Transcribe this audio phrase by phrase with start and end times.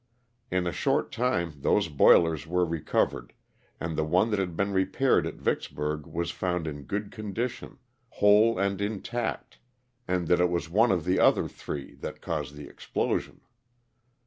[0.49, 3.33] In a short time those boilers were recovered
[3.79, 7.77] and the one that had been repaired at Vicksburg was found in good condition,
[8.09, 9.59] whole and intact,
[10.07, 13.41] and that it was one of the other three that caused the explosion.